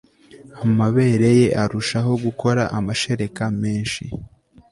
amabere 0.65 1.29
ye 1.39 1.47
arushaho 1.63 2.11
gukora 2.25 2.63
amashereka 2.77 3.43
menshi 3.61 4.03